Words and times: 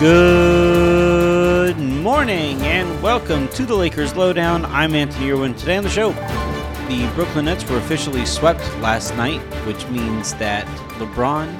Good 0.00 1.76
morning 1.76 2.62
and 2.62 3.02
welcome 3.02 3.48
to 3.48 3.66
the 3.66 3.74
Lakers 3.74 4.14
Lowdown. 4.14 4.64
I'm 4.66 4.94
Anthony 4.94 5.32
Irwin. 5.32 5.56
Today 5.56 5.76
on 5.76 5.82
the 5.82 5.90
show, 5.90 6.12
the 6.86 7.10
Brooklyn 7.16 7.46
Nets 7.46 7.68
were 7.68 7.78
officially 7.78 8.24
swept 8.24 8.60
last 8.78 9.16
night, 9.16 9.40
which 9.66 9.84
means 9.88 10.34
that 10.34 10.68
LeBron, 11.00 11.52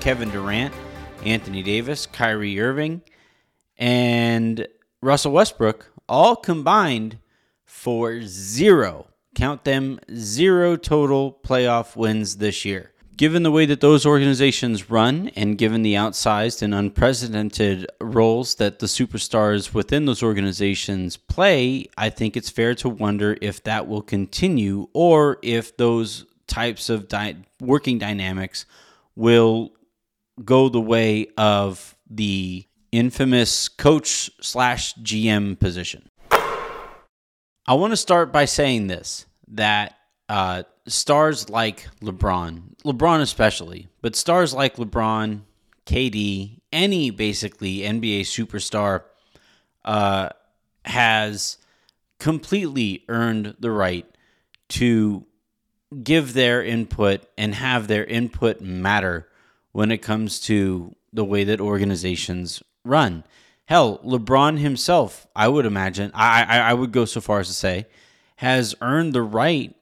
Kevin 0.00 0.28
Durant, 0.28 0.74
Anthony 1.24 1.62
Davis, 1.62 2.04
Kyrie 2.04 2.60
Irving, 2.60 3.00
and 3.78 4.68
Russell 5.00 5.32
Westbrook 5.32 5.90
all 6.06 6.36
combined 6.36 7.18
for 7.64 8.20
zero. 8.20 9.06
Count 9.34 9.64
them 9.64 10.00
zero 10.14 10.76
total 10.76 11.40
playoff 11.42 11.96
wins 11.96 12.36
this 12.36 12.66
year. 12.66 12.92
Given 13.16 13.44
the 13.44 13.50
way 13.50 13.64
that 13.64 13.80
those 13.80 14.04
organizations 14.04 14.90
run 14.90 15.30
and 15.34 15.56
given 15.56 15.80
the 15.80 15.94
outsized 15.94 16.60
and 16.60 16.74
unprecedented 16.74 17.86
roles 17.98 18.56
that 18.56 18.78
the 18.78 18.86
superstars 18.86 19.72
within 19.72 20.04
those 20.04 20.22
organizations 20.22 21.16
play, 21.16 21.86
I 21.96 22.10
think 22.10 22.36
it's 22.36 22.50
fair 22.50 22.74
to 22.74 22.90
wonder 22.90 23.38
if 23.40 23.62
that 23.62 23.88
will 23.88 24.02
continue 24.02 24.88
or 24.92 25.38
if 25.42 25.78
those 25.78 26.26
types 26.46 26.90
of 26.90 27.08
di- 27.08 27.36
working 27.58 27.98
dynamics 27.98 28.66
will 29.14 29.72
go 30.44 30.68
the 30.68 30.80
way 30.80 31.28
of 31.38 31.96
the 32.10 32.66
infamous 32.92 33.68
coach 33.70 34.30
slash 34.42 34.94
GM 34.96 35.58
position. 35.58 36.10
I 36.30 37.74
want 37.74 37.92
to 37.94 37.96
start 37.96 38.30
by 38.30 38.44
saying 38.44 38.88
this 38.88 39.24
that 39.48 39.95
uh, 40.28 40.64
stars 40.86 41.48
like 41.48 41.88
LeBron, 42.02 42.76
LeBron 42.84 43.20
especially, 43.20 43.88
but 44.00 44.16
stars 44.16 44.52
like 44.54 44.76
LeBron, 44.76 45.42
KD, 45.86 46.58
any 46.72 47.10
basically 47.10 47.78
NBA 47.78 48.22
superstar 48.22 49.02
uh, 49.84 50.30
has 50.84 51.58
completely 52.18 53.04
earned 53.08 53.54
the 53.60 53.70
right 53.70 54.06
to 54.68 55.24
give 56.02 56.34
their 56.34 56.62
input 56.62 57.22
and 57.38 57.54
have 57.54 57.86
their 57.86 58.04
input 58.04 58.60
matter 58.60 59.28
when 59.72 59.92
it 59.92 59.98
comes 59.98 60.40
to 60.40 60.94
the 61.12 61.24
way 61.24 61.44
that 61.44 61.60
organizations 61.60 62.62
run. 62.84 63.22
Hell, 63.66 63.98
LeBron 63.98 64.58
himself, 64.58 65.26
I 65.36 65.48
would 65.48 65.66
imagine, 65.66 66.10
I, 66.14 66.42
I, 66.44 66.58
I 66.70 66.74
would 66.74 66.92
go 66.92 67.04
so 67.04 67.20
far 67.20 67.40
as 67.40 67.48
to 67.48 67.54
say, 67.54 67.86
has 68.36 68.74
earned 68.80 69.12
the 69.12 69.22
right 69.22 69.75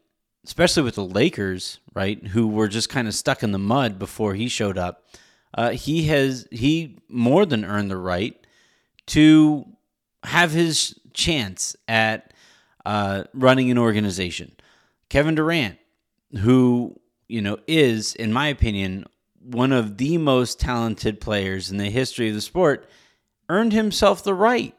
especially 0.45 0.83
with 0.83 0.95
the 0.95 1.05
Lakers, 1.05 1.79
right, 1.95 2.25
who 2.29 2.47
were 2.47 2.69
just 2.69 2.89
kind 2.89 3.09
of 3.09 3.15
stuck 3.15 3.43
in 3.43 3.53
the 3.53 3.59
mud 3.59 3.99
before 3.99 4.35
he 4.35 4.49
showed 4.49 4.79
up. 4.79 5.05
Uh, 5.55 5.71
he 5.71 6.05
has 6.05 6.47
he 6.51 6.99
more 7.09 7.47
than 7.47 7.65
earned 7.65 7.91
the 7.91 7.97
right 7.97 8.35
to 9.07 9.67
have 10.25 10.51
his 10.51 10.99
chance 11.13 11.77
at 11.87 12.33
uh, 12.85 13.25
running 13.33 13.71
an 13.71 13.79
organization. 13.79 14.53
Kevin 15.09 15.35
Durant, 15.35 15.79
who 16.41 16.99
you 17.29 17.41
know 17.41 17.59
is, 17.67 18.15
in 18.15 18.33
my 18.33 18.49
opinion, 18.49 19.07
one 19.41 19.73
of 19.73 19.97
the 19.97 20.19
most 20.19 20.59
talented 20.59 21.21
players 21.21 21.71
in 21.71 21.77
the 21.77 21.91
history 21.91 22.29
of 22.29 22.35
the 22.35 22.41
sport, 22.41 22.89
earned 23.49 23.73
himself 23.73 24.25
the 24.25 24.35
right 24.35 24.75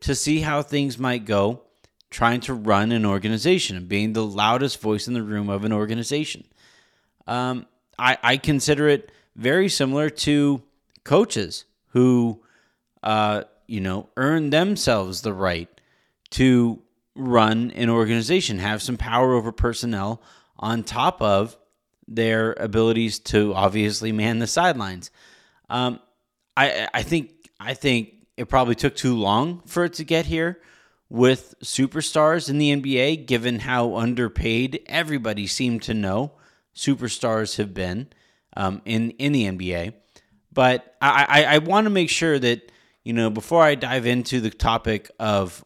to 0.00 0.14
see 0.14 0.40
how 0.40 0.62
things 0.62 0.98
might 0.98 1.24
go 1.24 1.62
trying 2.10 2.40
to 2.40 2.54
run 2.54 2.92
an 2.92 3.06
organization 3.06 3.76
and 3.76 3.88
being 3.88 4.12
the 4.12 4.24
loudest 4.24 4.80
voice 4.80 5.06
in 5.06 5.14
the 5.14 5.22
room 5.22 5.48
of 5.48 5.64
an 5.64 5.72
organization. 5.72 6.44
Um, 7.26 7.66
I, 7.98 8.18
I 8.22 8.36
consider 8.36 8.88
it 8.88 9.12
very 9.36 9.68
similar 9.68 10.10
to 10.10 10.62
coaches 11.04 11.64
who, 11.88 12.42
uh, 13.02 13.44
you 13.66 13.80
know, 13.80 14.08
earn 14.16 14.50
themselves 14.50 15.22
the 15.22 15.32
right 15.32 15.68
to 16.30 16.82
run 17.14 17.70
an 17.72 17.88
organization, 17.88 18.58
have 18.58 18.82
some 18.82 18.96
power 18.96 19.34
over 19.34 19.52
personnel 19.52 20.22
on 20.58 20.82
top 20.82 21.22
of 21.22 21.56
their 22.08 22.52
abilities 22.54 23.18
to 23.20 23.54
obviously 23.54 24.10
man 24.10 24.40
the 24.40 24.46
sidelines. 24.46 25.10
Um, 25.68 26.00
I 26.56 26.88
I 26.92 27.02
think 27.02 27.48
I 27.60 27.74
think 27.74 28.14
it 28.36 28.48
probably 28.48 28.74
took 28.74 28.96
too 28.96 29.16
long 29.16 29.62
for 29.66 29.84
it 29.84 29.94
to 29.94 30.04
get 30.04 30.26
here 30.26 30.60
with 31.10 31.56
superstars 31.62 32.48
in 32.48 32.58
the 32.58 32.74
NBA, 32.74 33.26
given 33.26 33.58
how 33.58 33.96
underpaid 33.96 34.80
everybody 34.86 35.46
seemed 35.46 35.82
to 35.82 35.92
know 35.92 36.32
superstars 36.74 37.56
have 37.56 37.74
been 37.74 38.08
um, 38.56 38.80
in 38.84 39.10
in 39.12 39.32
the 39.32 39.44
NBA. 39.44 39.94
But 40.52 40.96
I, 41.02 41.26
I, 41.28 41.54
I 41.54 41.58
want 41.58 41.84
to 41.84 41.90
make 41.90 42.08
sure 42.08 42.38
that 42.38 42.72
you 43.02 43.12
know 43.12 43.28
before 43.28 43.62
I 43.62 43.74
dive 43.74 44.06
into 44.06 44.40
the 44.40 44.50
topic 44.50 45.10
of 45.18 45.64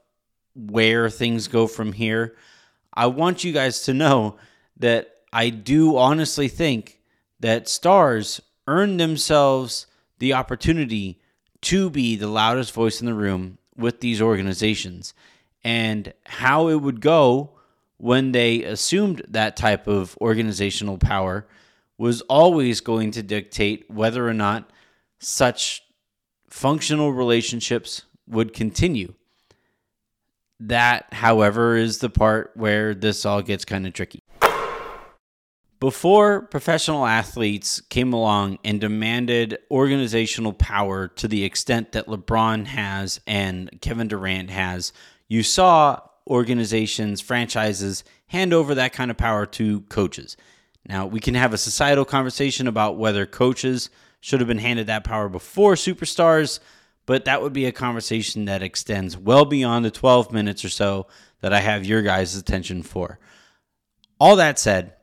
where 0.57 1.11
things 1.11 1.47
go 1.47 1.67
from 1.67 1.93
here, 1.93 2.37
I 2.93 3.07
want 3.07 3.45
you 3.45 3.53
guys 3.53 3.83
to 3.83 3.95
know 3.95 4.39
that 4.79 5.11
I 5.33 5.51
do 5.51 5.99
honestly 5.99 6.49
think 6.49 7.01
that 7.41 7.69
stars 7.69 8.41
earn 8.67 8.97
themselves 8.97 9.87
the 10.21 10.33
opportunity 10.33 11.21
to 11.61 11.91
be 11.91 12.17
the 12.17 12.29
loudest 12.29 12.73
voice 12.73 13.01
in 13.01 13.07
the 13.07 13.15
room 13.15 13.59
with 13.77 14.01
these 14.01 14.23
organizations 14.23 15.13
and 15.65 16.13
how 16.27 16.69
it 16.69 16.77
would 16.77 17.01
go 17.01 17.51
when 17.97 18.33
they 18.33 18.63
assumed 18.63 19.23
that 19.29 19.57
type 19.57 19.87
of 19.87 20.17
organizational 20.21 20.99
power 20.99 21.47
was 21.97 22.21
always 22.23 22.81
going 22.81 23.11
to 23.13 23.23
dictate 23.23 23.91
whether 23.91 24.29
or 24.29 24.35
not 24.35 24.71
such 25.21 25.83
functional 26.49 27.13
relationships 27.13 28.03
would 28.27 28.53
continue. 28.53 29.15
That, 30.61 31.13
however, 31.13 31.77
is 31.77 31.99
the 31.99 32.11
part 32.11 32.53
where 32.55 32.95
this 32.95 33.25
all 33.25 33.43
gets 33.43 33.65
kind 33.65 33.87
of 33.87 33.93
tricky. 33.93 34.23
Before 35.81 36.43
professional 36.43 37.05
athletes 37.05 37.81
came 37.81 38.13
along 38.13 38.59
and 38.65 38.81
demanded 38.81 39.59
organizational 39.71 40.55
power 40.55 41.09
to 41.09 41.29
the 41.29 41.45
extent 41.45 41.93
that 41.93 42.07
LeBron 42.07 42.67
has 42.67 43.21
and 43.27 43.79
Kevin 43.83 44.09
Durant 44.09 44.49
has 44.51 44.93
you 45.29 45.43
saw 45.43 46.01
organizations, 46.27 47.21
franchises 47.21 48.05
hand 48.29 48.53
over 48.53 48.75
that 48.75 48.93
kind 48.93 49.11
of 49.11 49.17
power 49.17 49.47
to 49.47 49.83
coaches. 49.83 50.37
Now, 50.87 51.07
we 51.07 51.21
can 51.21 51.35
have 51.35 51.53
a 51.53 51.59
societal 51.59 52.05
conversation 52.05 52.67
about 52.67 52.99
whether 52.99 53.27
coaches 53.27 53.91
should 54.21 54.41
have 54.41 54.49
been 54.49 54.59
handed 54.59 54.87
that 54.87 55.05
power 55.05 55.29
before 55.29 55.75
superstars, 55.75 56.61
but 57.07 57.25
that 57.27 57.43
would 57.43 57.53
be 57.53 57.67
a 57.67 57.73
conversation 57.73 58.47
that 58.47 58.63
extends 58.63 59.17
well 59.17 59.45
beyond 59.45 59.85
the 59.85 59.91
12 59.91 60.33
minutes 60.33 60.65
or 60.65 60.69
so 60.69 61.07
that 61.41 61.53
I 61.53 61.61
have 61.61 61.85
your 61.85 62.03
guys' 62.03 62.37
attention 62.37 62.83
for. 62.83 63.19
All 64.19 64.37
that 64.37 64.59
said, 64.59 64.95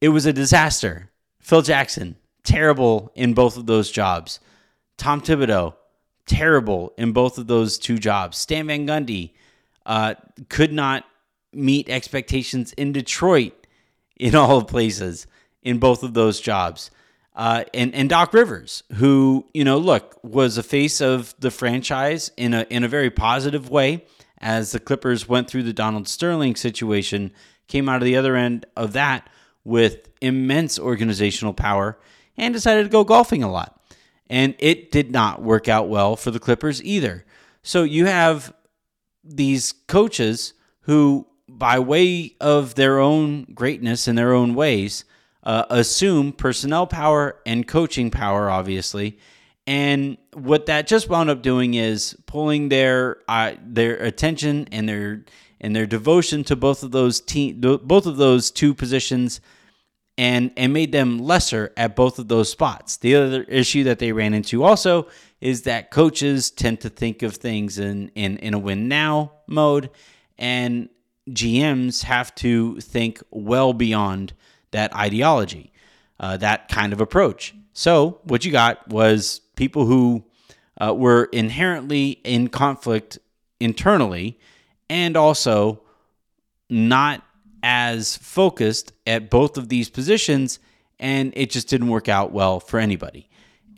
it 0.00 0.10
was 0.10 0.26
a 0.26 0.32
disaster. 0.32 1.10
Phil 1.40 1.62
Jackson, 1.62 2.16
terrible 2.44 3.10
in 3.14 3.32
both 3.34 3.56
of 3.56 3.66
those 3.66 3.90
jobs. 3.90 4.40
Tom 4.96 5.20
Thibodeau, 5.20 5.74
terrible 6.26 6.92
in 6.98 7.12
both 7.12 7.38
of 7.38 7.46
those 7.46 7.78
two 7.78 7.98
jobs. 7.98 8.36
Stan 8.36 8.66
Van 8.66 8.86
Gundy, 8.86 9.32
uh, 9.88 10.14
could 10.50 10.72
not 10.72 11.04
meet 11.52 11.88
expectations 11.88 12.72
in 12.74 12.92
Detroit, 12.92 13.66
in 14.16 14.36
all 14.36 14.62
places, 14.62 15.26
in 15.62 15.78
both 15.78 16.04
of 16.04 16.14
those 16.14 16.40
jobs. 16.40 16.90
Uh, 17.34 17.64
and 17.72 17.94
and 17.94 18.08
Doc 18.10 18.34
Rivers, 18.34 18.82
who 18.94 19.46
you 19.54 19.64
know, 19.64 19.78
look, 19.78 20.18
was 20.22 20.58
a 20.58 20.62
face 20.62 21.00
of 21.00 21.34
the 21.38 21.50
franchise 21.50 22.30
in 22.36 22.52
a 22.52 22.66
in 22.68 22.84
a 22.84 22.88
very 22.88 23.10
positive 23.10 23.70
way, 23.70 24.04
as 24.38 24.72
the 24.72 24.80
Clippers 24.80 25.28
went 25.28 25.48
through 25.48 25.62
the 25.62 25.72
Donald 25.72 26.06
Sterling 26.06 26.54
situation, 26.54 27.32
came 27.66 27.88
out 27.88 28.02
of 28.02 28.06
the 28.06 28.16
other 28.16 28.36
end 28.36 28.66
of 28.76 28.92
that 28.92 29.28
with 29.64 30.08
immense 30.20 30.78
organizational 30.78 31.54
power, 31.54 31.96
and 32.36 32.52
decided 32.52 32.82
to 32.82 32.88
go 32.88 33.04
golfing 33.04 33.44
a 33.44 33.50
lot, 33.50 33.80
and 34.28 34.54
it 34.58 34.90
did 34.90 35.12
not 35.12 35.40
work 35.40 35.68
out 35.68 35.88
well 35.88 36.16
for 36.16 36.32
the 36.32 36.40
Clippers 36.40 36.82
either. 36.82 37.24
So 37.62 37.84
you 37.84 38.06
have 38.06 38.52
these 39.24 39.72
coaches 39.86 40.54
who, 40.82 41.26
by 41.48 41.78
way 41.78 42.34
of 42.40 42.74
their 42.74 42.98
own 42.98 43.44
greatness 43.54 44.08
in 44.08 44.16
their 44.16 44.32
own 44.32 44.54
ways, 44.54 45.04
uh, 45.42 45.64
assume 45.70 46.32
personnel 46.32 46.86
power 46.86 47.40
and 47.46 47.66
coaching 47.66 48.10
power, 48.10 48.50
obviously. 48.50 49.18
And 49.66 50.16
what 50.32 50.66
that 50.66 50.86
just 50.86 51.08
wound 51.08 51.30
up 51.30 51.42
doing 51.42 51.74
is 51.74 52.16
pulling 52.26 52.68
their 52.70 53.18
uh, 53.28 53.52
their 53.62 53.96
attention 53.96 54.68
and 54.72 54.88
their 54.88 55.24
and 55.60 55.76
their 55.76 55.86
devotion 55.86 56.44
to 56.44 56.56
both 56.56 56.82
of 56.82 56.90
those 56.90 57.20
team 57.20 57.60
both 57.60 58.06
of 58.06 58.16
those 58.16 58.50
two 58.50 58.74
positions 58.74 59.40
and 60.16 60.50
and 60.56 60.72
made 60.72 60.92
them 60.92 61.18
lesser 61.18 61.72
at 61.76 61.96
both 61.96 62.18
of 62.18 62.28
those 62.28 62.50
spots. 62.50 62.96
The 62.96 63.14
other 63.14 63.42
issue 63.42 63.84
that 63.84 63.98
they 63.98 64.12
ran 64.12 64.34
into 64.34 64.64
also 64.64 65.06
is 65.40 65.62
that 65.62 65.90
coaches 65.90 66.50
tend 66.50 66.80
to 66.80 66.88
think 66.88 67.22
of 67.22 67.36
things 67.36 67.78
in, 67.78 68.08
in, 68.14 68.38
in 68.38 68.54
a 68.54 68.58
win 68.58 68.88
now 68.88 69.32
mode, 69.46 69.90
and 70.38 70.88
GMs 71.30 72.04
have 72.04 72.34
to 72.36 72.80
think 72.80 73.22
well 73.30 73.72
beyond 73.72 74.32
that 74.70 74.94
ideology, 74.94 75.72
uh, 76.18 76.36
that 76.38 76.68
kind 76.68 76.92
of 76.92 77.00
approach. 77.00 77.54
So, 77.72 78.20
what 78.24 78.44
you 78.44 78.50
got 78.50 78.88
was 78.88 79.40
people 79.56 79.86
who 79.86 80.24
uh, 80.80 80.94
were 80.94 81.24
inherently 81.32 82.20
in 82.24 82.48
conflict 82.48 83.18
internally 83.60 84.38
and 84.90 85.16
also 85.16 85.82
not 86.70 87.22
as 87.62 88.16
focused 88.16 88.92
at 89.06 89.30
both 89.30 89.56
of 89.56 89.68
these 89.68 89.90
positions, 89.90 90.58
and 90.98 91.32
it 91.36 91.50
just 91.50 91.68
didn't 91.68 91.88
work 91.88 92.08
out 92.08 92.32
well 92.32 92.60
for 92.60 92.78
anybody. 92.78 93.28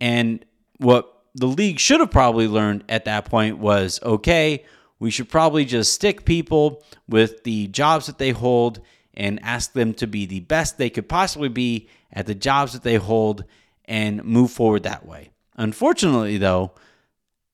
And 0.01 0.45
what 0.79 1.20
the 1.35 1.47
league 1.47 1.79
should 1.79 2.01
have 2.01 2.11
probably 2.11 2.49
learned 2.49 2.85
at 2.89 3.05
that 3.05 3.25
point 3.25 3.59
was 3.59 4.01
okay, 4.03 4.65
we 4.99 5.11
should 5.11 5.29
probably 5.29 5.65
just 5.65 5.93
stick 5.93 6.25
people 6.25 6.83
with 7.09 7.45
the 7.45 7.69
jobs 7.69 8.07
that 8.07 8.19
they 8.19 8.31
hold 8.31 8.81
and 9.15 9.41
ask 9.43 9.73
them 9.73 9.95
to 9.95 10.07
be 10.07 10.27
the 10.27 10.41
best 10.41 10.79
they 10.79 10.91
could 10.91 11.09
possibly 11.09 11.49
be 11.49 11.89
at 12.13 12.27
the 12.27 12.35
jobs 12.35 12.73
that 12.73 12.83
they 12.83 12.97
hold 12.97 13.45
and 13.87 14.25
move 14.25 14.51
forward 14.51 14.83
that 14.85 15.07
way. 15.07 15.31
Unfortunately, 15.57 16.39
though, 16.39 16.73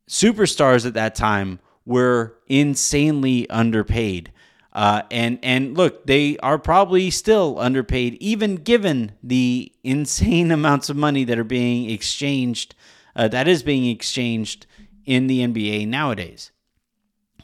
superstars 0.09 0.87
at 0.87 0.95
that 0.95 1.15
time 1.15 1.59
were 1.85 2.37
insanely 2.47 3.49
underpaid. 3.49 4.33
Uh, 4.73 5.03
and 5.11 5.39
and 5.43 5.77
look, 5.77 6.07
they 6.07 6.37
are 6.39 6.59
probably 6.59 7.11
still 7.11 7.59
underpaid, 7.59 8.15
even 8.21 8.57
given 8.57 9.13
the 9.23 9.73
insane 9.85 10.51
amounts 10.51 10.91
of 10.91 10.97
money 10.97 11.25
that 11.25 11.39
are 11.39 11.45
being 11.45 11.89
exchanged, 11.89 12.75
uh, 13.17 13.27
that 13.29 13.49
is 13.49 13.63
being 13.63 13.87
exchanged 13.87 14.67
in 15.05 15.27
the 15.27 15.41
NBA 15.41 15.89
nowadays. 15.89 16.53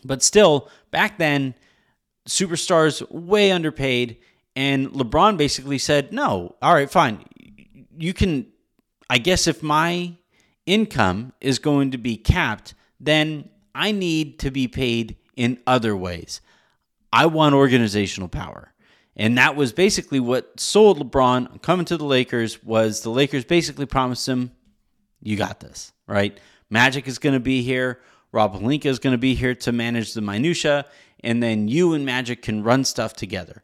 But 0.04 0.22
still, 0.22 0.68
back 0.90 1.18
then, 1.18 1.54
superstars 2.28 3.08
way 3.10 3.50
underpaid, 3.50 4.18
and 4.54 4.88
LeBron 4.90 5.36
basically 5.36 5.78
said, 5.78 6.12
"No, 6.12 6.54
all 6.62 6.74
right, 6.74 6.90
fine, 6.90 7.24
you 7.96 8.12
can. 8.12 8.46
I 9.10 9.18
guess 9.18 9.46
if 9.46 9.62
my 9.62 10.14
income 10.66 11.32
is 11.40 11.58
going 11.58 11.90
to 11.90 11.98
be 11.98 12.16
capped, 12.16 12.74
then 13.00 13.48
I 13.74 13.92
need 13.92 14.38
to 14.40 14.50
be 14.50 14.68
paid 14.68 15.16
in 15.34 15.58
other 15.66 15.96
ways." 15.96 16.40
I 17.12 17.26
want 17.26 17.54
organizational 17.54 18.28
power. 18.28 18.72
And 19.14 19.36
that 19.36 19.56
was 19.56 19.72
basically 19.72 20.20
what 20.20 20.58
sold 20.58 20.98
LeBron 20.98 21.60
coming 21.60 21.84
to 21.86 21.98
the 21.98 22.04
Lakers 22.04 22.62
was 22.64 23.02
the 23.02 23.10
Lakers 23.10 23.44
basically 23.44 23.84
promised 23.84 24.26
him, 24.26 24.52
you 25.22 25.36
got 25.36 25.60
this, 25.60 25.92
right? 26.06 26.38
Magic 26.70 27.06
is 27.06 27.18
going 27.18 27.34
to 27.34 27.40
be 27.40 27.62
here. 27.62 28.00
Rob 28.32 28.54
Pelinka 28.54 28.86
is 28.86 28.98
going 28.98 29.12
to 29.12 29.18
be 29.18 29.34
here 29.34 29.54
to 29.54 29.72
manage 29.72 30.14
the 30.14 30.20
minutia, 30.20 30.86
and 31.22 31.42
then 31.42 31.68
you 31.68 31.94
and 31.94 32.04
Magic 32.04 32.42
can 32.42 32.62
run 32.62 32.84
stuff 32.84 33.12
together. 33.14 33.62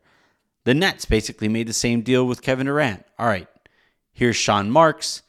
The 0.65 0.75
Nets 0.75 1.05
basically 1.07 1.49
made 1.49 1.67
the 1.67 1.73
same 1.73 2.03
deal 2.03 2.27
with 2.27 2.43
Kevin 2.43 2.67
Durant. 2.67 3.05
All 3.19 3.27
right, 3.27 3.49
here's 4.13 4.37
Sean 4.37 4.71
Marks. 4.71 5.23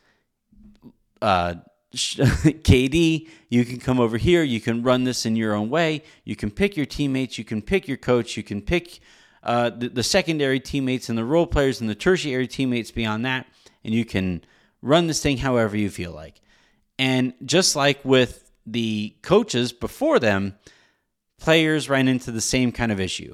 Uh, 1.21 1.55
KD, 1.93 3.27
you 3.49 3.65
can 3.65 3.79
come 3.79 3.99
over 3.99 4.17
here. 4.17 4.43
You 4.43 4.61
can 4.61 4.83
run 4.83 5.05
this 5.05 5.25
in 5.25 5.35
your 5.35 5.55
own 5.55 5.69
way. 5.69 6.03
You 6.23 6.35
can 6.35 6.51
pick 6.51 6.77
your 6.77 6.85
teammates. 6.85 7.37
You 7.37 7.43
can 7.43 7.61
pick 7.61 7.87
your 7.87 7.97
coach. 7.97 8.37
You 8.37 8.43
can 8.43 8.61
pick 8.61 8.99
uh, 9.41 9.71
the, 9.71 9.89
the 9.89 10.03
secondary 10.03 10.59
teammates 10.59 11.09
and 11.09 11.17
the 11.17 11.25
role 11.25 11.47
players 11.47 11.81
and 11.81 11.89
the 11.89 11.95
tertiary 11.95 12.47
teammates 12.47 12.91
beyond 12.91 13.25
that. 13.25 13.47
And 13.83 13.93
you 13.93 14.05
can 14.05 14.43
run 14.81 15.07
this 15.07 15.21
thing 15.21 15.37
however 15.37 15.77
you 15.77 15.89
feel 15.89 16.11
like. 16.11 16.41
And 16.97 17.33
just 17.45 17.75
like 17.75 18.03
with 18.03 18.51
the 18.65 19.15
coaches 19.21 19.71
before 19.71 20.19
them, 20.19 20.57
players 21.39 21.89
ran 21.89 22.07
into 22.07 22.31
the 22.31 22.41
same 22.41 22.71
kind 22.71 22.91
of 22.91 22.99
issue. 22.99 23.33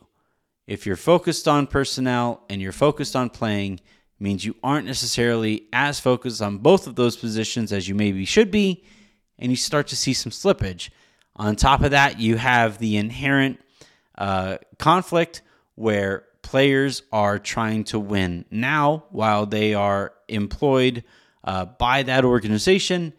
If 0.68 0.86
you're 0.86 0.96
focused 0.96 1.48
on 1.48 1.68
personnel 1.68 2.44
and 2.50 2.62
you're 2.62 2.72
focused 2.72 3.16
on 3.16 3.30
playing, 3.30 3.80
means 4.20 4.46
you 4.46 4.56
aren't 4.64 4.88
necessarily 4.88 5.68
as 5.74 6.00
focused 6.00 6.42
on 6.42 6.58
both 6.60 6.88
of 6.88 6.96
those 6.96 7.18
positions 7.18 7.74
as 7.74 7.88
you 7.88 7.96
maybe 7.96 8.26
should 8.26 8.50
be, 8.50 8.84
and 9.38 9.52
you 9.52 9.56
start 9.56 9.88
to 9.88 9.96
see 9.96 10.14
some 10.14 10.32
slippage. 10.32 10.90
On 11.36 11.56
top 11.56 11.82
of 11.82 11.92
that, 11.92 12.20
you 12.20 12.38
have 12.38 12.78
the 12.78 12.96
inherent 12.98 13.60
uh, 14.18 14.58
conflict 14.80 15.42
where 15.76 16.24
players 16.42 17.04
are 17.12 17.38
trying 17.38 17.84
to 17.84 18.00
win 18.00 18.46
now 18.50 19.04
while 19.10 19.46
they 19.46 19.74
are 19.74 20.14
employed 20.30 21.04
uh, 21.46 21.66
by 21.66 22.04
that 22.04 22.26
organization, 22.26 23.14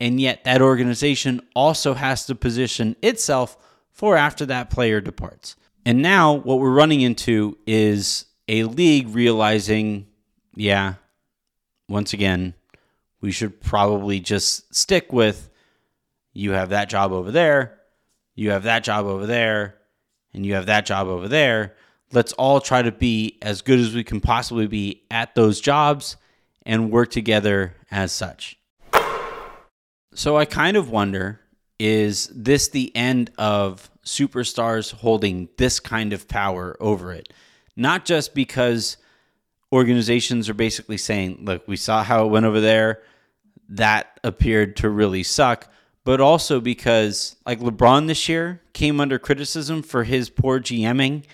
and 0.00 0.20
yet 0.20 0.44
that 0.44 0.60
organization 0.60 1.40
also 1.54 1.94
has 1.94 2.26
to 2.26 2.34
position 2.34 2.96
itself 3.00 3.56
for 3.92 4.16
after 4.16 4.44
that 4.46 4.68
player 4.68 5.00
departs. 5.00 5.56
And 5.86 6.02
now, 6.02 6.32
what 6.32 6.58
we're 6.58 6.74
running 6.74 7.00
into 7.00 7.56
is 7.66 8.26
a 8.48 8.64
league 8.64 9.08
realizing 9.14 10.06
yeah, 10.56 10.94
once 11.88 12.12
again, 12.12 12.54
we 13.20 13.32
should 13.32 13.60
probably 13.60 14.20
just 14.20 14.74
stick 14.74 15.12
with 15.12 15.50
you 16.32 16.52
have 16.52 16.70
that 16.70 16.88
job 16.88 17.12
over 17.12 17.30
there, 17.30 17.78
you 18.34 18.50
have 18.50 18.64
that 18.64 18.84
job 18.84 19.06
over 19.06 19.26
there, 19.26 19.76
and 20.32 20.44
you 20.44 20.54
have 20.54 20.66
that 20.66 20.86
job 20.86 21.06
over 21.06 21.28
there. 21.28 21.74
Let's 22.12 22.32
all 22.34 22.60
try 22.60 22.82
to 22.82 22.92
be 22.92 23.38
as 23.42 23.62
good 23.62 23.78
as 23.78 23.94
we 23.94 24.04
can 24.04 24.20
possibly 24.20 24.66
be 24.66 25.02
at 25.10 25.34
those 25.34 25.60
jobs 25.60 26.16
and 26.66 26.90
work 26.90 27.10
together 27.10 27.74
as 27.90 28.12
such. 28.12 28.58
So 30.14 30.36
I 30.36 30.44
kind 30.44 30.76
of 30.76 30.90
wonder 30.90 31.40
is 31.78 32.28
this 32.28 32.68
the 32.68 32.94
end 32.94 33.30
of 33.36 33.90
superstars 34.04 34.92
holding 34.92 35.48
this 35.56 35.80
kind 35.80 36.12
of 36.12 36.28
power 36.28 36.76
over 36.78 37.12
it? 37.12 37.32
Not 37.76 38.04
just 38.04 38.34
because 38.34 38.96
organizations 39.72 40.48
are 40.48 40.54
basically 40.54 40.98
saying, 40.98 41.38
look, 41.42 41.66
we 41.66 41.76
saw 41.76 42.04
how 42.04 42.24
it 42.24 42.28
went 42.28 42.46
over 42.46 42.60
there. 42.60 43.02
That 43.68 44.20
appeared 44.22 44.76
to 44.76 44.88
really 44.88 45.24
suck. 45.24 45.70
But 46.04 46.20
also 46.20 46.60
because, 46.60 47.34
like 47.44 47.60
LeBron 47.60 48.06
this 48.06 48.28
year 48.28 48.60
came 48.72 49.00
under 49.00 49.18
criticism 49.18 49.82
for 49.82 50.04
his 50.04 50.30
poor 50.30 50.60
GMing 50.60 51.24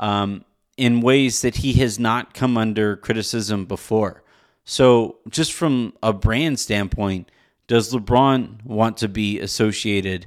um, 0.00 0.44
in 0.76 1.02
ways 1.02 1.42
that 1.42 1.56
he 1.56 1.74
has 1.74 2.00
not 2.00 2.34
come 2.34 2.56
under 2.56 2.96
criticism 2.96 3.66
before. 3.66 4.23
So, 4.64 5.18
just 5.28 5.52
from 5.52 5.92
a 6.02 6.12
brand 6.12 6.58
standpoint, 6.58 7.30
does 7.66 7.92
LeBron 7.92 8.64
want 8.64 8.96
to 8.98 9.08
be 9.08 9.38
associated 9.40 10.26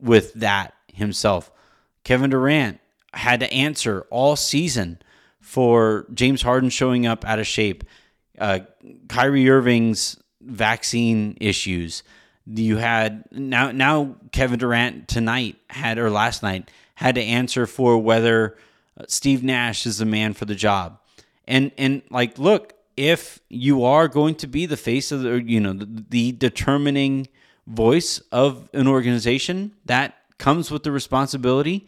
with 0.00 0.32
that 0.34 0.74
himself? 0.92 1.50
Kevin 2.04 2.30
Durant 2.30 2.80
had 3.14 3.40
to 3.40 3.52
answer 3.52 4.06
all 4.10 4.36
season 4.36 4.98
for 5.40 6.06
James 6.12 6.42
Harden 6.42 6.70
showing 6.70 7.06
up 7.06 7.24
out 7.24 7.38
of 7.38 7.46
shape, 7.46 7.84
uh, 8.38 8.60
Kyrie 9.08 9.48
Irving's 9.48 10.20
vaccine 10.40 11.36
issues. 11.40 12.02
You 12.46 12.78
had 12.78 13.24
now 13.30 13.70
now 13.72 14.16
Kevin 14.32 14.58
Durant 14.58 15.08
tonight 15.08 15.56
had 15.68 15.98
or 15.98 16.10
last 16.10 16.42
night 16.42 16.70
had 16.94 17.14
to 17.16 17.22
answer 17.22 17.66
for 17.66 17.98
whether 17.98 18.56
uh, 18.98 19.04
Steve 19.06 19.42
Nash 19.44 19.86
is 19.86 19.98
the 19.98 20.06
man 20.06 20.32
for 20.34 20.46
the 20.46 20.54
job. 20.54 20.98
And 21.46 21.72
and 21.76 22.02
like 22.10 22.38
look, 22.38 22.74
if 22.98 23.38
you 23.48 23.84
are 23.84 24.08
going 24.08 24.34
to 24.34 24.48
be 24.48 24.66
the 24.66 24.76
face 24.76 25.12
of 25.12 25.22
the 25.22 25.40
you 25.40 25.60
know 25.60 25.72
the, 25.72 26.04
the 26.08 26.32
determining 26.32 27.28
voice 27.66 28.18
of 28.32 28.68
an 28.74 28.88
organization, 28.88 29.72
that 29.84 30.16
comes 30.36 30.70
with 30.70 30.82
the 30.82 30.90
responsibility 30.90 31.86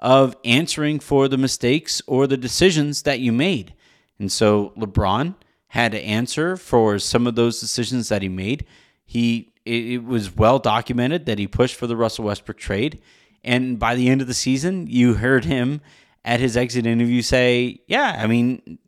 of 0.00 0.34
answering 0.44 0.98
for 0.98 1.28
the 1.28 1.36
mistakes 1.36 2.00
or 2.06 2.26
the 2.26 2.38
decisions 2.38 3.02
that 3.02 3.20
you 3.20 3.32
made. 3.32 3.74
And 4.18 4.32
so 4.32 4.72
LeBron 4.78 5.34
had 5.68 5.92
to 5.92 6.00
answer 6.00 6.56
for 6.56 6.98
some 6.98 7.26
of 7.26 7.34
those 7.34 7.60
decisions 7.60 8.08
that 8.08 8.22
he 8.22 8.28
made. 8.28 8.64
He 9.04 9.52
it, 9.66 10.04
was 10.04 10.34
well 10.34 10.58
documented 10.58 11.26
that 11.26 11.38
he 11.38 11.46
pushed 11.46 11.74
for 11.74 11.86
the 11.86 11.96
Russell 11.96 12.24
Westbrook 12.24 12.56
trade, 12.56 13.02
and 13.44 13.78
by 13.78 13.94
the 13.94 14.08
end 14.08 14.22
of 14.22 14.26
the 14.26 14.34
season, 14.34 14.86
you 14.86 15.14
heard 15.14 15.44
him 15.44 15.82
at 16.24 16.40
his 16.40 16.56
exit 16.56 16.86
interview 16.86 17.20
say, 17.20 17.80
"Yeah, 17.86 18.16
I 18.18 18.26
mean, 18.26 18.78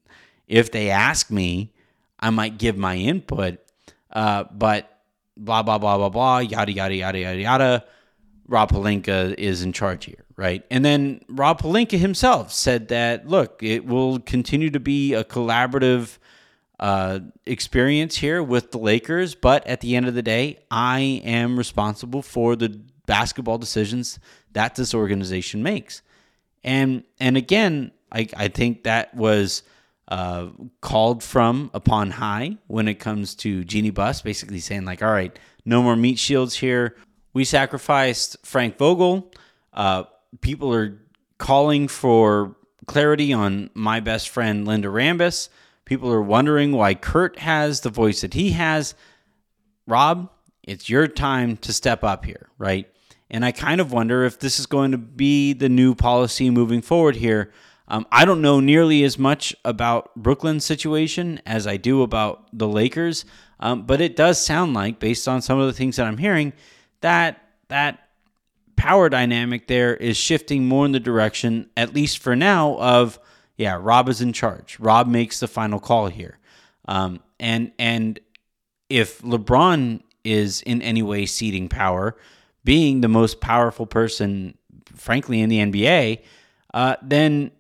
if 0.49 0.73
they 0.73 0.91
ask 0.91 1.31
me, 1.31 1.73
I 2.19 2.31
might 2.31 2.59
give 2.59 2.77
my 2.77 2.97
input, 2.97 3.59
uh, 4.13 4.45
but 4.51 4.99
blah 5.37 5.63
blah 5.63 5.79
blah 5.79 5.97
blah 5.97 6.09
blah, 6.09 6.39
yada 6.39 6.73
yada 6.73 6.95
yada 6.95 7.19
yada 7.19 7.41
yada." 7.41 7.85
Rob 8.49 8.71
Pelinka 8.71 9.35
is 9.37 9.63
in 9.63 9.73
charge 9.75 10.07
here, 10.07 10.25
right? 10.37 10.65
And 10.71 10.83
then 10.83 11.21
Rob 11.29 11.61
Pelinka 11.61 11.99
himself 11.99 12.51
said 12.51 12.89
that, 12.89 13.29
look, 13.29 13.63
it 13.63 13.85
will 13.85 14.21
continue 14.21 14.71
to 14.71 14.81
be 14.81 15.13
a 15.13 15.23
collaborative 15.23 16.17
uh, 16.81 17.21
experience 17.45 18.17
here 18.17 18.43
with 18.43 18.71
the 18.71 18.79
Lakers, 18.79 19.35
but 19.35 19.67
at 19.67 19.83
the 19.83 19.97
end 19.97 20.09
of 20.09 20.15
the 20.15 20.23
day, 20.23 20.61
I 20.71 21.21
am 21.25 21.59
responsible 21.59 22.23
for 22.23 22.57
the 22.57 22.81
basketball 23.05 23.59
decisions 23.59 24.19
that 24.53 24.77
this 24.77 24.95
organization 24.95 25.63
makes. 25.63 26.03
And 26.65 27.05
and 27.21 27.37
again, 27.37 27.93
I, 28.11 28.29
I 28.37 28.49
think 28.49 28.85
that 28.85 29.15
was 29.15 29.63
uh, 30.09 30.49
called 30.81 31.23
from 31.23 31.71
upon 31.75 32.11
high 32.11 32.57
when 32.67 32.89
it 32.89 32.95
comes 32.95 33.35
to 33.37 33.65
Jeanie 33.65 33.91
Buss, 33.91 34.23
basically 34.23 34.61
saying 34.61 34.85
like, 34.85 35.03
all 35.03 35.13
right, 35.13 35.39
no 35.65 35.83
more 35.83 35.97
meat 35.97 36.19
shields 36.19 36.57
here. 36.57 36.97
We 37.35 37.45
sacrificed 37.45 38.37
Frank 38.43 38.79
Vogel. 38.79 39.33
Uh, 39.73 40.05
people 40.41 40.73
are 40.75 40.99
calling 41.37 41.89
for 41.89 42.57
clarity 42.87 43.33
on 43.33 43.71
my 43.75 44.01
best 44.01 44.31
friend 44.31 44.67
Linda 44.67 44.89
Rambis. 44.89 45.51
People 45.85 46.11
are 46.11 46.23
wondering 46.23 46.73
why 46.73 46.95
Kurt 46.95 47.39
has 47.39 47.83
the 47.83 47.91
voice 47.91 48.23
that 48.23 48.35
he 48.35 48.53
has. 48.53 48.95
Rob, 49.87 50.31
it's 50.63 50.89
your 50.89 51.07
time 51.07 51.57
to 51.59 51.73
step 51.73 52.03
up 52.03 52.25
here, 52.25 52.49
right? 52.59 52.87
And 53.31 53.45
I 53.45 53.53
kind 53.53 53.81
of 53.81 53.93
wonder 53.93 54.25
if 54.25 54.39
this 54.39 54.59
is 54.59 54.67
going 54.67 54.93
to 54.93 54.99
be 54.99 55.53
the 55.53 55.69
new 55.69 55.95
policy 55.95 56.51
moving 56.51 56.81
forward 56.81 57.17
here. 57.17 57.53
Um, 57.89 58.07
I 58.13 58.27
don't 58.27 58.43
know 58.43 58.61
nearly 58.61 59.03
as 59.03 59.19
much 59.19 59.57
about 59.65 60.15
Brooklyn's 60.15 60.65
situation 60.65 61.41
as 61.47 61.67
I 61.67 61.79
do 61.79 62.03
about 62.03 62.47
the 62.53 62.69
Lakers, 62.69 63.25
um, 63.61 63.87
but 63.87 64.01
it 64.01 64.15
does 64.15 64.45
sound 64.45 64.75
like, 64.75 65.01
based 65.01 65.27
on 65.27 65.41
some 65.41 65.59
of 65.59 65.67
the 65.67 65.73
things 65.73 65.97
that 65.97 66.07
I'm 66.07 66.19
hearing, 66.19 66.53
that 67.01 67.43
that 67.69 68.09
power 68.77 69.09
dynamic 69.09 69.67
there 69.67 69.97
is 69.97 70.17
shifting 70.17 70.69
more 70.69 70.85
in 70.87 70.93
the 70.93 71.01
direction, 71.01 71.69
at 71.77 71.95
least 71.95 72.19
for 72.19 72.37
now, 72.37 72.77
of 72.79 73.19
yeah, 73.57 73.79
Rob 73.81 74.09
is 74.09 74.21
in 74.21 74.33
charge. 74.33 74.79
Rob 74.79 75.09
makes 75.09 75.41
the 75.41 75.49
final 75.49 75.81
call 75.81 76.07
here, 76.09 76.39
um, 76.87 77.21
and 77.41 77.73
and 77.79 78.21
if 78.91 79.21
LeBron 79.23 80.03
is 80.25 80.61
in 80.63 80.83
any 80.83 81.03
way 81.03 81.25
ceding 81.27 81.69
power, 81.69 82.17
being 82.65 83.01
the 83.01 83.09
most 83.09 83.41
powerful 83.41 83.87
person, 83.87 84.57
frankly, 84.95 85.41
in 85.41 85.49
the 85.49 85.59
NBA, 85.59 86.21
uh, 86.75 86.97
then 87.03 87.51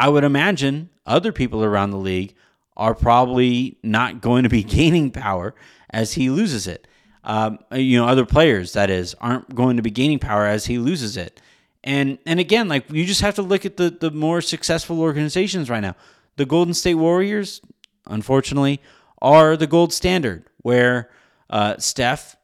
I 0.00 0.08
would 0.08 0.24
imagine 0.24 0.88
other 1.04 1.30
people 1.30 1.62
around 1.62 1.90
the 1.90 1.98
league 1.98 2.34
are 2.74 2.94
probably 2.94 3.76
not 3.82 4.22
going 4.22 4.44
to 4.44 4.48
be 4.48 4.62
gaining 4.78 5.10
power 5.10 5.54
as 5.90 6.14
he 6.14 6.30
loses 6.30 6.66
it. 6.66 6.88
Um, 7.22 7.58
you 7.70 7.98
know, 7.98 8.08
other 8.08 8.24
players 8.24 8.72
that 8.72 8.88
is 8.88 9.14
aren't 9.20 9.54
going 9.54 9.76
to 9.76 9.82
be 9.82 9.90
gaining 9.90 10.18
power 10.18 10.46
as 10.46 10.64
he 10.64 10.78
loses 10.78 11.18
it. 11.18 11.42
And 11.84 12.16
and 12.24 12.40
again, 12.40 12.66
like 12.66 12.90
you 12.90 13.04
just 13.04 13.20
have 13.20 13.34
to 13.34 13.42
look 13.42 13.66
at 13.66 13.76
the 13.76 13.90
the 13.90 14.10
more 14.10 14.40
successful 14.40 15.02
organizations 15.02 15.68
right 15.68 15.80
now. 15.80 15.96
The 16.36 16.46
Golden 16.46 16.72
State 16.72 16.94
Warriors, 16.94 17.60
unfortunately, 18.06 18.80
are 19.20 19.54
the 19.54 19.66
gold 19.66 19.92
standard 19.92 20.44
where 20.62 21.10
uh, 21.50 21.76
Steph 21.76 22.36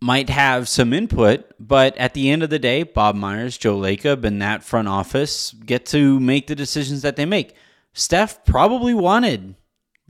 might 0.00 0.28
have 0.28 0.68
some 0.68 0.92
input, 0.92 1.44
but 1.58 1.96
at 1.96 2.14
the 2.14 2.30
end 2.30 2.42
of 2.42 2.50
the 2.50 2.58
day, 2.58 2.82
Bob 2.82 3.16
Myers, 3.16 3.56
Joe 3.56 3.78
Lacob, 3.78 4.24
and 4.24 4.40
that 4.42 4.62
front 4.62 4.88
office 4.88 5.52
get 5.52 5.86
to 5.86 6.20
make 6.20 6.46
the 6.46 6.54
decisions 6.54 7.02
that 7.02 7.16
they 7.16 7.24
make. 7.24 7.54
Steph 7.92 8.44
probably 8.44 8.92
wanted 8.92 9.54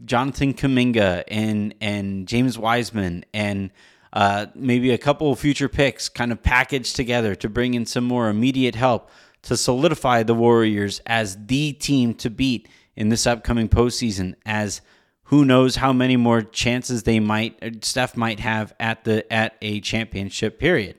Jonathan 0.04 0.54
Kuminga 0.54 1.24
and 1.28 1.74
and 1.80 2.26
James 2.26 2.58
Wiseman 2.58 3.24
and 3.32 3.70
uh, 4.12 4.46
maybe 4.54 4.90
a 4.90 4.98
couple 4.98 5.32
of 5.32 5.38
future 5.38 5.68
picks 5.68 6.08
kind 6.08 6.32
of 6.32 6.42
packaged 6.42 6.96
together 6.96 7.34
to 7.34 7.48
bring 7.48 7.74
in 7.74 7.84
some 7.84 8.04
more 8.04 8.28
immediate 8.28 8.74
help 8.76 9.10
to 9.42 9.56
solidify 9.56 10.22
the 10.22 10.34
Warriors 10.34 11.00
as 11.04 11.36
the 11.46 11.72
team 11.72 12.14
to 12.14 12.30
beat 12.30 12.68
in 12.96 13.08
this 13.08 13.26
upcoming 13.26 13.68
postseason. 13.68 14.34
As 14.46 14.80
who 15.24 15.44
knows 15.44 15.76
how 15.76 15.92
many 15.92 16.16
more 16.16 16.42
chances 16.42 17.02
they 17.02 17.20
might 17.20 17.56
uh, 17.62 17.70
Steph 17.82 18.16
might 18.16 18.40
have 18.40 18.74
at 18.78 19.04
the 19.04 19.30
at 19.32 19.56
a 19.62 19.80
championship 19.80 20.58
period. 20.58 20.96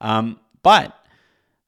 Um, 0.00 0.38
but 0.62 0.96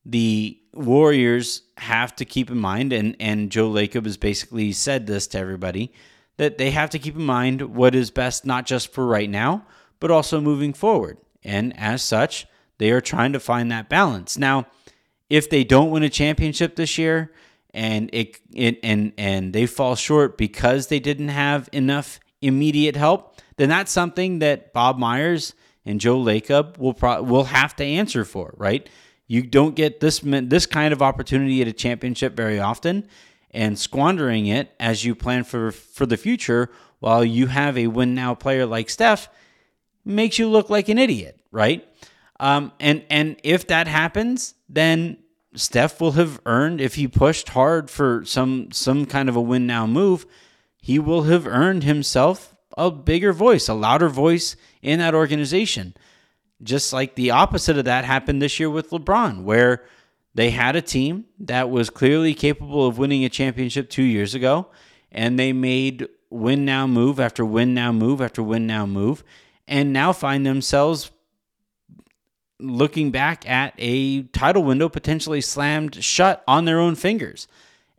the 0.05 0.59
Warriors 0.75 1.63
have 1.79 2.15
to 2.17 2.25
keep 2.25 2.51
in 2.51 2.59
mind, 2.59 2.93
and 2.93 3.17
and 3.19 3.51
Joe 3.51 3.71
Lacob 3.71 4.05
has 4.05 4.17
basically 4.17 4.73
said 4.73 5.07
this 5.07 5.27
to 5.29 5.39
everybody 5.39 5.93
that 6.37 6.57
they 6.57 6.71
have 6.71 6.91
to 6.91 6.99
keep 6.99 7.17
in 7.17 7.25
mind 7.25 7.61
what 7.75 7.95
is 7.95 8.11
best 8.11 8.47
not 8.47 8.65
just 8.65 8.93
for 8.93 9.07
right 9.07 9.29
now, 9.29 9.67
but 10.01 10.11
also 10.11 10.41
moving 10.41 10.73
forward. 10.73 11.19
And 11.43 11.77
as 11.79 12.03
such, 12.03 12.47
they 12.79 12.91
are 12.91 13.01
trying 13.01 13.33
to 13.33 13.41
find 13.41 13.71
that 13.71 13.89
balance. 13.89 14.39
Now, 14.39 14.67
if 15.29 15.51
they 15.51 15.65
don't 15.65 15.91
win 15.91 16.05
a 16.05 16.09
championship 16.09 16.77
this 16.77 16.97
year 16.97 17.33
and 17.75 18.11
it, 18.13 18.39
it 18.55 18.79
and 18.83 19.13
and 19.19 19.53
they 19.53 19.67
fall 19.67 19.97
short 19.97 20.39
because 20.39 20.89
they 20.89 21.01
didn't 21.01 21.29
have 21.29 21.69
enough 21.73 22.21
immediate 22.41 22.97
help, 22.97 23.41
then 23.57 23.69
that's 23.69 23.93
something 23.93 24.39
that 24.39 24.73
Bob 24.73 24.99
Myers 24.99 25.55
and 25.85 26.01
Joe 26.01 26.19
Lacob 26.19 26.79
will 26.79 26.95
pro- 26.95 27.23
will 27.23 27.45
have 27.45 27.75
to 27.77 27.85
answer 27.85 28.25
for, 28.25 28.55
right? 28.57 28.89
You 29.27 29.43
don't 29.43 29.75
get 29.75 30.01
this 30.01 30.21
this 30.25 30.67
kind 30.67 30.93
of 30.93 31.03
opportunity 31.03 31.61
at 31.63 31.69
a 31.69 31.73
championship 31.73 32.35
very 32.35 32.59
often, 32.59 33.07
and 33.51 33.79
squandering 33.79 34.47
it 34.47 34.75
as 34.81 35.05
you 35.05 35.15
plan 35.15 35.45
for 35.45 35.71
for 35.73 36.07
the 36.07 36.17
future 36.17 36.71
while 37.01 37.25
you 37.25 37.47
have 37.47 37.79
a 37.79 37.87
win 37.87 38.15
now 38.15 38.35
player 38.35 38.67
like 38.67 38.91
Steph 38.91 39.29
makes 40.05 40.39
you 40.39 40.49
look 40.49 40.71
like 40.71 40.89
an 40.89 40.99
idiot, 40.99 41.41
right? 41.53 41.87
Um, 42.41 42.73
and 42.81 43.05
and 43.11 43.37
if 43.43 43.67
that 43.69 43.87
happens, 43.89 44.55
then 44.69 45.19
Steph 45.59 46.01
will 46.01 46.13
have 46.13 46.41
earned 46.47 46.81
if 46.81 46.95
he 46.95 47.09
pushed 47.09 47.51
hard 47.51 47.91
for 47.91 48.23
some 48.25 48.71
some 48.73 49.07
kind 49.07 49.29
of 49.29 49.37
a 49.37 49.41
win 49.41 49.67
now 49.67 49.87
move, 49.87 50.27
he 50.81 50.99
will 50.99 51.25
have 51.25 51.47
earned 51.47 51.85
himself 51.85 52.55
a 52.77 52.91
bigger 52.91 53.33
voice, 53.33 53.69
a 53.69 53.75
louder 53.75 54.09
voice 54.09 54.57
in 54.83 55.01
that 55.01 55.15
organization. 55.15 55.95
Just 56.63 56.93
like 56.93 57.15
the 57.15 57.31
opposite 57.31 57.79
of 57.79 57.85
that 57.85 58.05
happened 58.05 58.41
this 58.41 58.59
year 58.59 58.71
with 58.71 58.91
LeBron, 58.91 59.43
where 59.43 59.85
they 60.35 60.51
had 60.51 60.77
a 60.77 60.83
team 60.83 61.25
that 61.41 61.71
was 61.71 61.91
clearly 61.91 62.35
capable 62.35 62.87
of 62.87 62.99
winning 62.99 63.25
a 63.25 63.29
championship 63.29 63.91
two 63.91 64.03
years 64.03 64.35
ago, 64.35 64.69
and 65.11 65.39
they 65.39 65.53
made 65.53 66.09
win 66.31 66.65
now 66.65 66.87
move 66.87 67.19
after 67.19 67.45
win 67.45 67.75
now 67.75 67.91
move 67.91 68.21
after 68.21 68.43
win 68.43 68.67
now 68.67 68.87
move 68.87 69.25
and 69.67 69.93
now 69.93 70.13
find 70.13 70.45
themselves 70.45 71.11
looking 72.61 73.11
back 73.11 73.49
at 73.49 73.75
a 73.79 74.23
title 74.25 74.65
window 74.65 74.89
potentially 74.89 75.41
slammed 75.41 76.03
shut 76.03 76.43
on 76.49 76.65
their 76.65 76.81
own 76.81 76.95
fingers. 76.95 77.47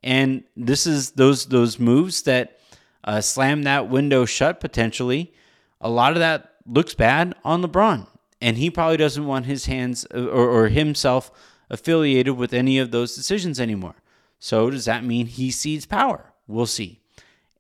And 0.04 0.44
this 0.56 0.88
is 0.88 1.12
those 1.12 1.48
those 1.48 1.80
moves 1.80 2.24
that 2.24 2.60
uh, 3.04 3.22
slam 3.22 3.64
that 3.64 3.90
window 3.90 4.26
shut 4.26 4.60
potentially. 4.60 5.34
A 5.82 5.90
lot 5.90 6.14
of 6.14 6.20
that 6.20 6.54
looks 6.66 6.94
bad 6.94 7.36
on 7.44 7.62
LeBron, 7.64 8.08
and 8.42 8.58
he 8.58 8.70
probably 8.70 8.98
doesn't 8.98 9.26
want 9.26 9.46
his 9.46 9.66
hands 9.66 10.06
or, 10.14 10.28
or 10.30 10.68
himself 10.70 11.32
affiliated 11.70 12.36
with 12.36 12.54
any 12.54 12.80
of 12.80 12.92
those 12.92 13.16
decisions 13.16 13.60
anymore. 13.60 13.96
So 14.40 14.70
does 14.70 14.86
that 14.86 15.04
mean 15.04 15.26
he 15.28 15.52
cedes 15.52 15.86
power? 15.86 16.34
We'll 16.48 16.66
see. 16.66 17.00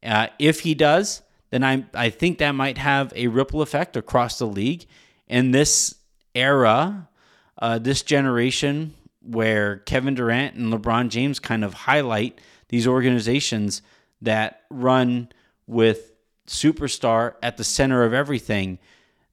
Uh, 0.01 0.27
if 0.39 0.61
he 0.61 0.73
does, 0.73 1.21
then 1.49 1.63
I 1.63 1.85
I 1.93 2.09
think 2.09 2.37
that 2.37 2.51
might 2.51 2.77
have 2.77 3.11
a 3.15 3.27
ripple 3.27 3.61
effect 3.61 3.97
across 3.97 4.39
the 4.39 4.47
league. 4.47 4.85
and 5.27 5.53
this 5.53 5.95
era, 6.35 7.09
uh, 7.57 7.79
this 7.79 8.01
generation, 8.01 8.93
where 9.21 9.77
Kevin 9.79 10.15
Durant 10.15 10.55
and 10.55 10.73
LeBron 10.73 11.09
James 11.09 11.39
kind 11.39 11.63
of 11.63 11.73
highlight 11.73 12.39
these 12.69 12.87
organizations 12.87 13.81
that 14.21 14.63
run 14.69 15.29
with 15.67 16.13
superstar 16.47 17.35
at 17.43 17.57
the 17.57 17.63
center 17.63 18.03
of 18.03 18.13
everything, 18.13 18.79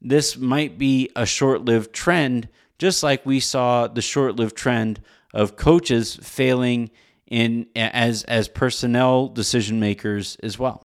this 0.02 0.36
might 0.36 0.78
be 0.78 1.10
a 1.16 1.24
short-lived 1.24 1.92
trend, 1.92 2.48
just 2.78 3.02
like 3.02 3.24
we 3.24 3.40
saw 3.40 3.86
the 3.86 4.02
short-lived 4.02 4.56
trend 4.56 5.00
of 5.32 5.56
coaches 5.56 6.16
failing 6.16 6.90
in 7.26 7.66
as 7.74 8.22
as 8.24 8.48
personnel 8.48 9.28
decision 9.28 9.80
makers 9.80 10.36
as 10.42 10.58
well. 10.58 10.82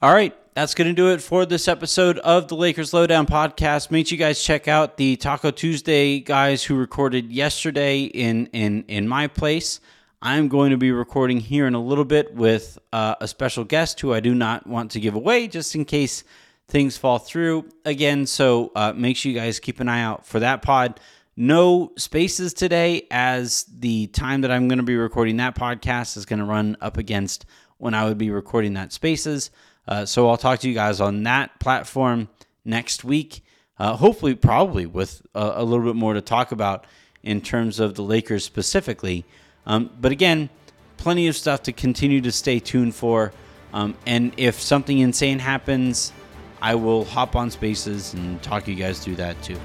All 0.00 0.12
right, 0.12 0.34
that's 0.58 0.74
going 0.74 0.88
to 0.88 0.92
do 0.92 1.12
it 1.12 1.22
for 1.22 1.46
this 1.46 1.68
episode 1.68 2.18
of 2.18 2.48
the 2.48 2.56
Lakers 2.56 2.92
Lowdown 2.92 3.26
podcast. 3.26 3.92
Make 3.92 4.08
sure 4.08 4.16
you 4.16 4.18
guys 4.18 4.42
check 4.42 4.66
out 4.66 4.96
the 4.96 5.14
Taco 5.14 5.52
Tuesday 5.52 6.18
guys 6.18 6.64
who 6.64 6.74
recorded 6.74 7.30
yesterday 7.30 8.02
in 8.02 8.46
in 8.46 8.82
in 8.88 9.06
my 9.06 9.28
place. 9.28 9.78
I'm 10.20 10.48
going 10.48 10.72
to 10.72 10.76
be 10.76 10.90
recording 10.90 11.38
here 11.38 11.68
in 11.68 11.74
a 11.74 11.80
little 11.80 12.04
bit 12.04 12.34
with 12.34 12.76
uh, 12.92 13.14
a 13.20 13.28
special 13.28 13.62
guest 13.62 14.00
who 14.00 14.12
I 14.12 14.18
do 14.18 14.34
not 14.34 14.66
want 14.66 14.90
to 14.90 15.00
give 15.00 15.14
away, 15.14 15.46
just 15.46 15.76
in 15.76 15.84
case 15.84 16.24
things 16.66 16.96
fall 16.96 17.20
through 17.20 17.68
again. 17.84 18.26
So 18.26 18.72
uh, 18.74 18.92
make 18.96 19.16
sure 19.16 19.30
you 19.30 19.38
guys 19.38 19.60
keep 19.60 19.78
an 19.78 19.88
eye 19.88 20.02
out 20.02 20.26
for 20.26 20.40
that 20.40 20.62
pod. 20.62 20.98
No 21.36 21.92
spaces 21.96 22.52
today, 22.52 23.06
as 23.12 23.62
the 23.62 24.08
time 24.08 24.40
that 24.40 24.50
I'm 24.50 24.66
going 24.66 24.78
to 24.78 24.84
be 24.84 24.96
recording 24.96 25.36
that 25.36 25.54
podcast 25.54 26.16
is 26.16 26.26
going 26.26 26.40
to 26.40 26.44
run 26.44 26.76
up 26.80 26.96
against 26.96 27.46
when 27.76 27.94
I 27.94 28.06
would 28.06 28.18
be 28.18 28.30
recording 28.30 28.74
that 28.74 28.92
spaces. 28.92 29.52
Uh, 29.88 30.04
so 30.04 30.28
I'll 30.28 30.36
talk 30.36 30.60
to 30.60 30.68
you 30.68 30.74
guys 30.74 31.00
on 31.00 31.22
that 31.22 31.58
platform 31.58 32.28
next 32.64 33.04
week. 33.04 33.42
Uh, 33.78 33.96
hopefully, 33.96 34.34
probably 34.34 34.84
with 34.84 35.22
a, 35.34 35.52
a, 35.56 35.64
little 35.64 35.86
bit 35.86 35.96
more 35.96 36.12
to 36.12 36.20
talk 36.20 36.52
about 36.52 36.84
in 37.22 37.40
terms 37.40 37.80
of 37.80 37.94
the 37.94 38.02
Lakers 38.02 38.44
specifically. 38.44 39.24
Um, 39.66 39.90
but 39.98 40.12
again, 40.12 40.50
plenty 40.98 41.26
of 41.26 41.36
stuff 41.36 41.62
to 41.62 41.72
continue 41.72 42.20
to 42.20 42.30
stay 42.30 42.58
tuned 42.58 42.94
for. 42.94 43.32
Um, 43.72 43.96
and 44.04 44.32
if 44.36 44.60
something 44.60 44.98
insane 44.98 45.38
happens, 45.38 46.12
I 46.60 46.74
will 46.74 47.04
hop 47.04 47.34
on 47.34 47.50
spaces 47.50 48.14
and 48.14 48.42
talk 48.42 48.68
you 48.68 48.74
guys 48.74 48.98
through 48.98 49.16
that 49.16 49.40
too, 49.42 49.58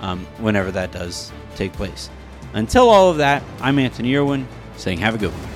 um, 0.00 0.24
whenever 0.38 0.70
that 0.70 0.92
does 0.92 1.32
take 1.54 1.72
place. 1.72 2.08
Until 2.54 2.88
all 2.88 3.10
of 3.10 3.18
that, 3.18 3.42
I'm 3.60 3.78
Anthony 3.78 4.14
Irwin 4.16 4.46
saying 4.76 4.98
have 4.98 5.14
a 5.14 5.18
good 5.18 5.32
one. 5.32 5.55